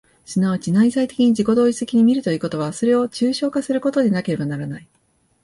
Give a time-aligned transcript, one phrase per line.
[0.25, 4.87] 即ち内在的に自己同一的に見るということは、それを抽象化することでなければならない。